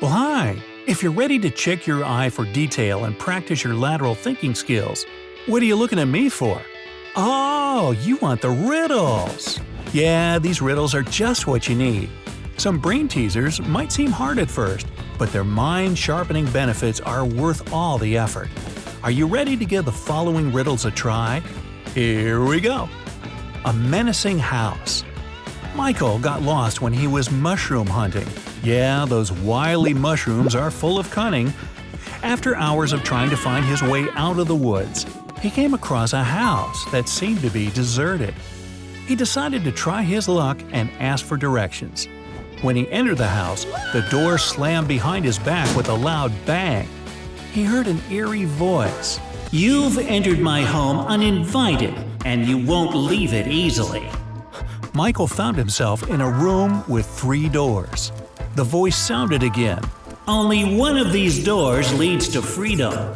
[0.00, 0.62] Well, hi!
[0.86, 5.04] If you're ready to check your eye for detail and practice your lateral thinking skills,
[5.46, 6.60] what are you looking at me for?
[7.16, 9.60] Oh, you want the riddles!
[9.92, 12.08] Yeah, these riddles are just what you need.
[12.56, 14.86] Some brain teasers might seem hard at first,
[15.18, 18.48] but their mind sharpening benefits are worth all the effort.
[19.02, 21.42] Are you ready to give the following riddles a try?
[21.94, 22.88] Here we go!
[23.64, 25.04] A menacing house.
[25.80, 28.28] Michael got lost when he was mushroom hunting.
[28.62, 31.54] Yeah, those wily mushrooms are full of cunning.
[32.22, 35.06] After hours of trying to find his way out of the woods,
[35.40, 38.34] he came across a house that seemed to be deserted.
[39.06, 42.06] He decided to try his luck and ask for directions.
[42.60, 46.86] When he entered the house, the door slammed behind his back with a loud bang.
[47.52, 49.18] He heard an eerie voice.
[49.50, 51.94] You've entered my home uninvited,
[52.26, 54.06] and you won't leave it easily.
[54.92, 58.10] Michael found himself in a room with three doors.
[58.56, 59.80] The voice sounded again.
[60.26, 63.14] Only one of these doors leads to freedom.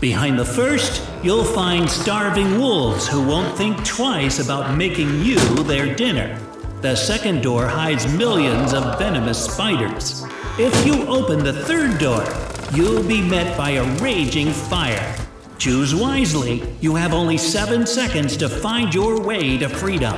[0.00, 5.94] Behind the first, you'll find starving wolves who won't think twice about making you their
[5.94, 6.38] dinner.
[6.80, 10.24] The second door hides millions of venomous spiders.
[10.58, 12.26] If you open the third door,
[12.74, 15.16] you'll be met by a raging fire.
[15.58, 16.64] Choose wisely.
[16.80, 20.16] You have only seven seconds to find your way to freedom.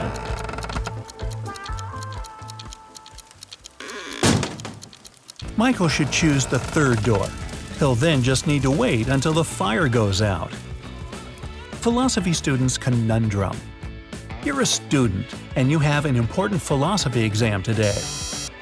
[5.56, 7.28] Michael should choose the third door.
[7.78, 10.52] He'll then just need to wait until the fire goes out.
[11.80, 13.56] Philosophy Student's Conundrum
[14.42, 17.96] You're a student, and you have an important philosophy exam today.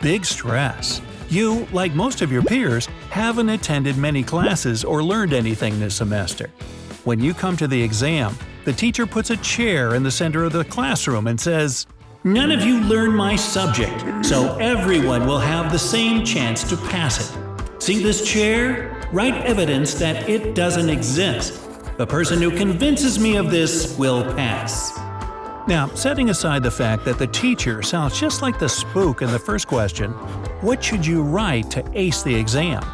[0.02, 1.00] Big stress.
[1.30, 6.50] You, like most of your peers, haven't attended many classes or learned anything this semester.
[7.04, 10.52] When you come to the exam, the teacher puts a chair in the center of
[10.52, 11.86] the classroom and says,
[12.24, 17.18] None of you learn my subject, so everyone will have the same chance to pass
[17.18, 17.82] it.
[17.82, 19.08] See this chair?
[19.10, 21.60] Write evidence that it doesn't exist.
[21.98, 24.96] The person who convinces me of this will pass.
[25.66, 29.38] Now, setting aside the fact that the teacher sounds just like the spook in the
[29.40, 30.12] first question,
[30.60, 32.84] what should you write to ace the exam?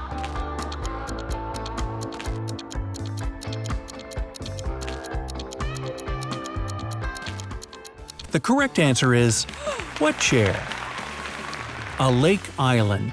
[8.31, 9.45] The correct answer is
[9.99, 10.55] what chair?
[11.99, 13.13] A lake island.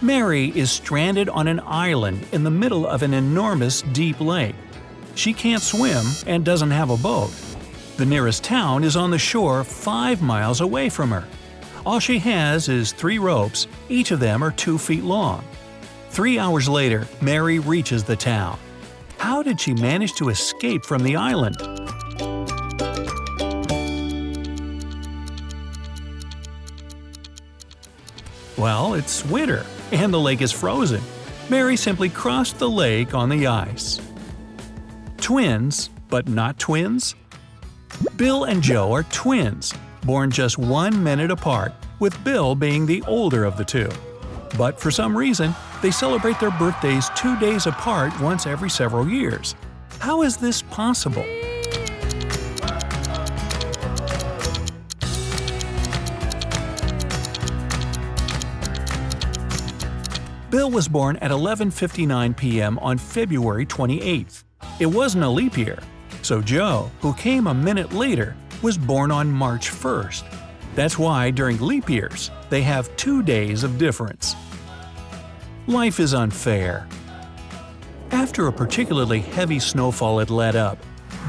[0.00, 4.54] Mary is stranded on an island in the middle of an enormous deep lake.
[5.16, 7.32] She can't swim and doesn't have a boat.
[7.96, 11.26] The nearest town is on the shore five miles away from her.
[11.84, 15.44] All she has is three ropes, each of them are two feet long.
[16.10, 18.56] Three hours later, Mary reaches the town.
[19.18, 21.71] How did she manage to escape from the island?
[28.62, 31.02] Well, it's winter, and the lake is frozen.
[31.50, 34.00] Mary simply crossed the lake on the ice.
[35.16, 37.16] Twins, but not twins?
[38.14, 39.74] Bill and Joe are twins,
[40.04, 43.90] born just one minute apart, with Bill being the older of the two.
[44.56, 49.56] But for some reason, they celebrate their birthdays two days apart once every several years.
[49.98, 51.26] How is this possible?
[60.52, 62.78] Bill was born at 11:59 p.m.
[62.80, 64.44] on February 28th.
[64.80, 65.78] It wasn't a leap year,
[66.20, 70.24] so Joe, who came a minute later, was born on March 1st.
[70.74, 74.36] That's why during leap years, they have two days of difference.
[75.68, 76.86] Life is unfair.
[78.10, 80.76] After a particularly heavy snowfall had let up,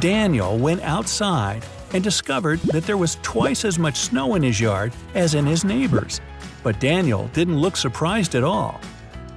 [0.01, 4.91] Daniel went outside and discovered that there was twice as much snow in his yard
[5.15, 6.19] as in his neighbor's.
[6.61, 8.81] But Daniel didn't look surprised at all.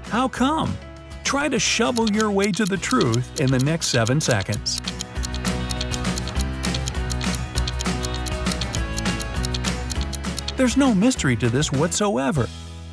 [0.08, 0.76] How come?
[1.24, 4.80] Try to shovel your way to the truth in the next 7 seconds.
[10.56, 12.48] There's no mystery to this whatsoever.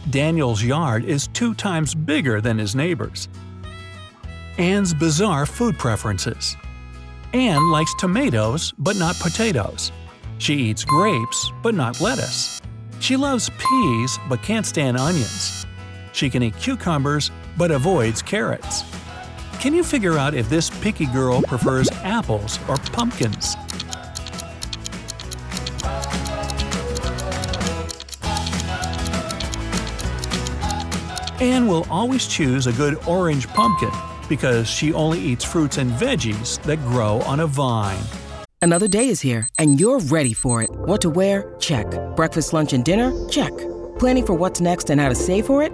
[0.10, 3.30] Daniel's yard is two times bigger than his neighbor's.
[4.58, 6.58] Anne's bizarre food preferences.
[7.34, 9.92] Anne likes tomatoes but not potatoes.
[10.40, 12.60] She eats grapes but not lettuce.
[13.00, 15.63] She loves peas but can't stand onions.
[16.14, 18.84] She can eat cucumbers but avoids carrots.
[19.60, 23.56] Can you figure out if this picky girl prefers apples or pumpkins?
[31.42, 33.92] Anne will always choose a good orange pumpkin
[34.30, 38.00] because she only eats fruits and veggies that grow on a vine.
[38.62, 40.70] Another day is here, and you're ready for it.
[40.72, 41.54] What to wear?
[41.60, 41.86] Check.
[42.16, 43.12] Breakfast, lunch, and dinner?
[43.28, 43.52] Check.
[44.00, 45.74] Planning for what's next and how to save for it?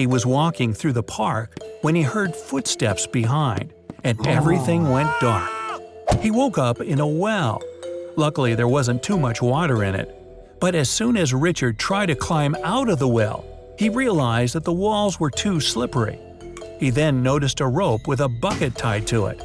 [0.00, 5.50] He was walking through the park when he heard footsteps behind, and everything went dark.
[6.20, 7.62] He woke up in a well.
[8.16, 10.08] Luckily, there wasn't too much water in it.
[10.58, 13.44] But as soon as Richard tried to climb out of the well,
[13.78, 16.18] he realized that the walls were too slippery.
[16.78, 19.42] He then noticed a rope with a bucket tied to it.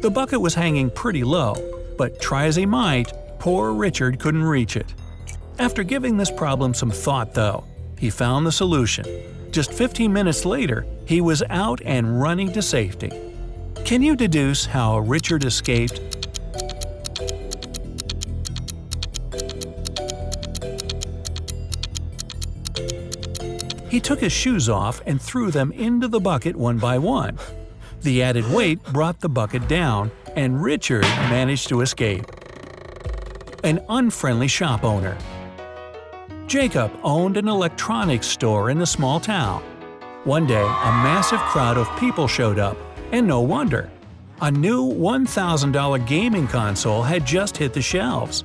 [0.00, 1.56] The bucket was hanging pretty low,
[1.98, 4.94] but try as he might, poor Richard couldn't reach it.
[5.58, 7.64] After giving this problem some thought, though,
[7.98, 9.04] he found the solution.
[9.50, 13.10] Just 15 minutes later, he was out and running to safety.
[13.84, 16.00] Can you deduce how Richard escaped?
[23.90, 27.36] He took his shoes off and threw them into the bucket one by one.
[28.02, 32.24] The added weight brought the bucket down, and Richard managed to escape.
[33.64, 35.18] An unfriendly shop owner.
[36.50, 39.62] Jacob owned an electronics store in a small town.
[40.24, 42.76] One day, a massive crowd of people showed up,
[43.12, 43.88] and no wonder.
[44.42, 48.42] A new $1,000 gaming console had just hit the shelves.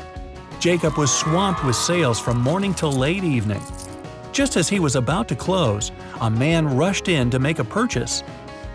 [0.60, 3.64] Jacob was swamped with sales from morning till late evening.
[4.32, 5.92] Just as he was about to close,
[6.22, 8.22] a man rushed in to make a purchase.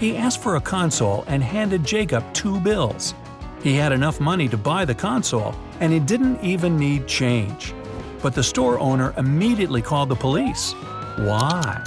[0.00, 3.14] He asked for a console and handed Jacob two bills.
[3.62, 7.74] He had enough money to buy the console, and he didn't even need change.
[8.22, 10.72] But the store owner immediately called the police.
[11.16, 11.82] Why?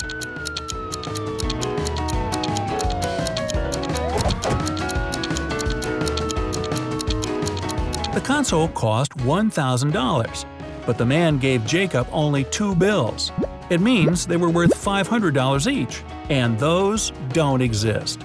[8.13, 10.45] The console cost $1,000,
[10.85, 13.31] but the man gave Jacob only two bills.
[13.69, 18.21] It means they were worth $500 each, and those don't exist.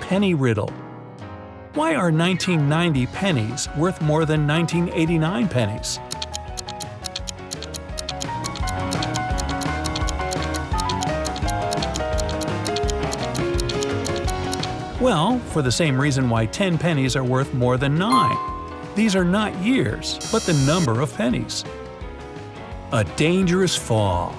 [0.00, 0.70] Penny Riddle
[1.74, 5.98] Why are 1990 pennies worth more than 1989 pennies?
[15.08, 18.94] Well, for the same reason why 10 pennies are worth more than 9.
[18.94, 21.64] These are not years, but the number of pennies.
[22.92, 24.36] A dangerous fall.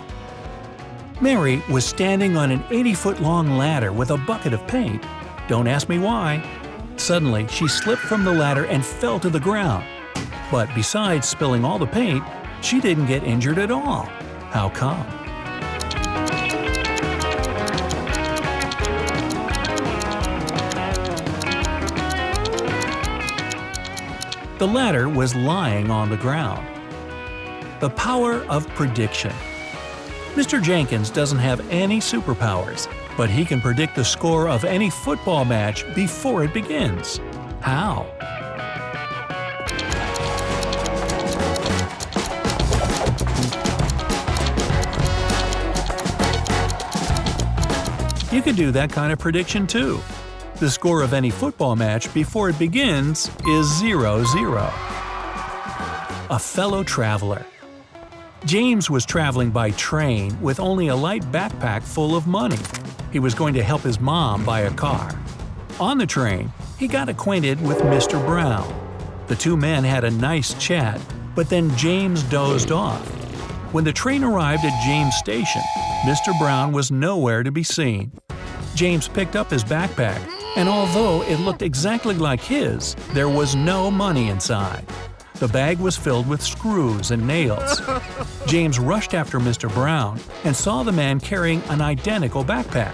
[1.22, 5.04] Mary was standing on an 80 foot long ladder with a bucket of paint.
[5.48, 6.48] Don't ask me why.
[6.98, 9.84] Suddenly, she slipped from the ladder and fell to the ground.
[10.52, 12.24] But besides spilling all the paint,
[12.62, 14.04] she didn't get injured at all.
[14.52, 15.19] How come?
[24.60, 26.68] The ladder was lying on the ground.
[27.80, 29.32] The power of prediction.
[30.34, 30.62] Mr.
[30.62, 35.86] Jenkins doesn't have any superpowers, but he can predict the score of any football match
[35.96, 37.22] before it begins.
[37.62, 38.06] How?
[48.30, 50.02] You could do that kind of prediction too.
[50.60, 54.58] The score of any football match before it begins is 0 0.
[56.30, 57.46] A fellow traveler.
[58.44, 62.60] James was traveling by train with only a light backpack full of money.
[63.14, 65.18] He was going to help his mom buy a car.
[65.80, 68.24] On the train, he got acquainted with Mr.
[68.26, 68.68] Brown.
[69.28, 71.00] The two men had a nice chat,
[71.36, 73.08] but then James dozed off.
[73.72, 75.62] When the train arrived at James Station,
[76.02, 76.38] Mr.
[76.38, 78.12] Brown was nowhere to be seen.
[78.76, 83.90] James picked up his backpack, and although it looked exactly like his, there was no
[83.90, 84.86] money inside.
[85.36, 87.82] The bag was filled with screws and nails.
[88.46, 89.74] James rushed after Mr.
[89.74, 92.94] Brown and saw the man carrying an identical backpack.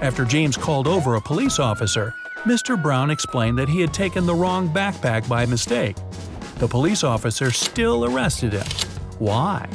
[0.00, 2.14] After James called over a police officer,
[2.44, 2.80] Mr.
[2.80, 5.96] Brown explained that he had taken the wrong backpack by mistake.
[6.58, 8.66] The police officer still arrested him.
[9.18, 9.68] Why?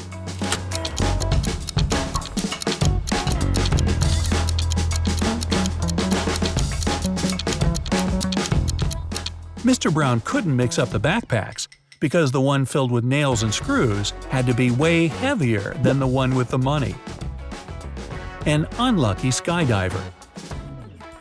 [9.63, 9.93] Mr.
[9.93, 11.67] Brown couldn't mix up the backpacks
[11.99, 16.07] because the one filled with nails and screws had to be way heavier than the
[16.07, 16.95] one with the money.
[18.47, 20.01] An unlucky skydiver.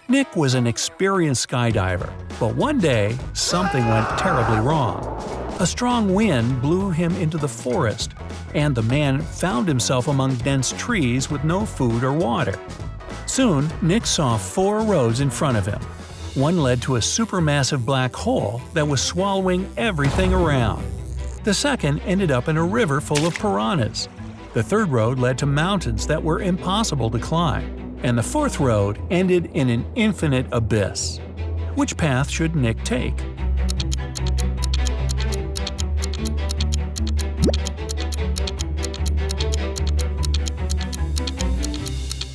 [0.09, 5.05] Nick was an experienced skydiver, but one day something went terribly wrong.
[5.61, 8.15] A strong wind blew him into the forest,
[8.55, 12.59] and the man found himself among dense trees with no food or water.
[13.27, 15.81] Soon, Nick saw four roads in front of him.
[16.35, 20.87] One led to a supermassive black hole that was swallowing everything around.
[21.43, 24.09] The second ended up in a river full of piranhas.
[24.55, 27.99] The third road led to mountains that were impossible to climb.
[28.05, 31.19] And the fourth road ended in an infinite abyss.
[31.75, 33.21] Which path should Nick take?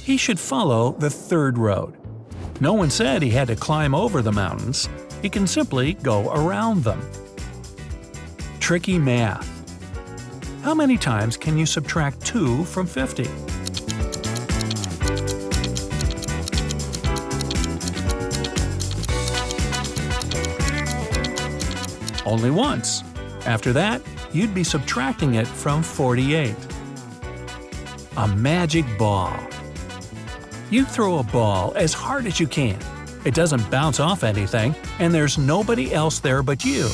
[0.04, 1.96] He should follow the third road.
[2.62, 4.88] No one said he had to climb over the mountains,
[5.22, 7.02] he can simply go around them.
[8.60, 9.52] Tricky math.
[10.64, 13.26] How many times can you subtract 2 from 50?
[22.26, 23.04] Only once.
[23.46, 26.56] After that, you'd be subtracting it from 48.
[28.18, 29.38] A magic ball.
[30.72, 32.80] You throw a ball as hard as you can.
[33.24, 36.90] It doesn't bounce off anything, and there's nobody else there but you.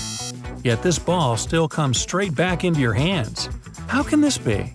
[0.62, 3.48] Yet this ball still comes straight back into your hands.
[3.88, 4.74] How can this be?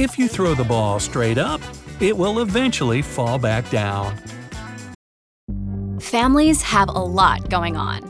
[0.00, 1.60] If you throw the ball straight up,
[2.00, 4.16] it will eventually fall back down.
[6.00, 8.09] Families have a lot going on.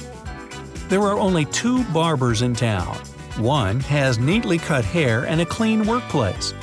[0.91, 2.97] There are only two barbers in town.
[3.37, 6.53] One has neatly cut hair and a clean workplace.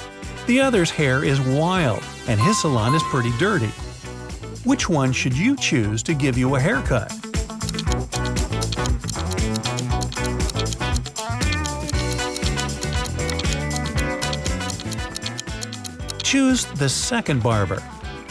[0.47, 3.71] The other's hair is wild, and his salon is pretty dirty.
[4.65, 7.09] Which one should you choose to give you a haircut?
[16.23, 17.83] Choose the second barber.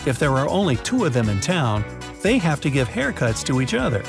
[0.05, 1.83] If there are only two of them in town,
[2.21, 4.03] they have to give haircuts to each other.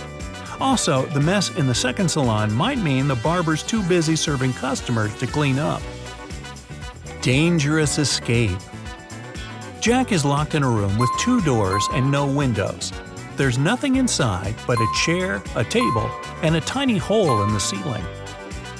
[0.60, 5.14] Also, the mess in the second salon might mean the barber's too busy serving customers
[5.18, 5.80] to clean up.
[7.22, 8.58] Dangerous escape.
[9.80, 12.92] Jack is locked in a room with two doors and no windows.
[13.36, 16.10] There's nothing inside but a chair, a table,
[16.42, 18.04] and a tiny hole in the ceiling.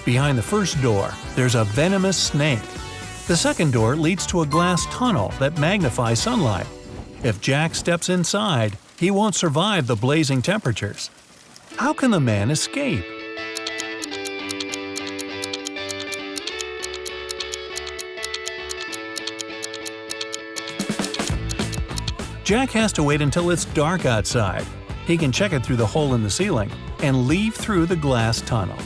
[0.04, 2.62] Behind the first door, there's a venomous snake.
[3.28, 6.66] The second door leads to a glass tunnel that magnifies sunlight.
[7.22, 11.10] If Jack steps inside, he won't survive the blazing temperatures.
[11.78, 13.04] How can the man escape?
[22.42, 24.66] Jack has to wait until it's dark outside.
[25.06, 26.68] He can check it through the hole in the ceiling
[27.04, 28.76] and leave through the glass tunnel.